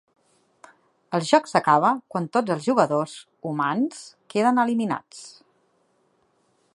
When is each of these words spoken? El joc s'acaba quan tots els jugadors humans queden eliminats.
El 1.17 1.25
joc 1.31 1.49
s'acaba 1.51 1.91
quan 2.15 2.25
tots 2.37 2.55
els 2.57 2.65
jugadors 2.69 3.13
humans 3.51 4.03
queden 4.35 4.63
eliminats. 4.67 5.23